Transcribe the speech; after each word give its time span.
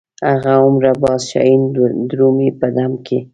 هغه 0.29 0.51
هومره 0.61 0.91
باز 1.03 1.21
شاهین 1.31 1.63
درومي 2.09 2.49
په 2.59 2.67
دم 2.75 2.91
کې. 3.05 3.17